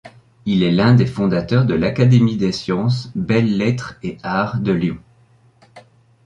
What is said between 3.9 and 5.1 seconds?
et arts de Lyon.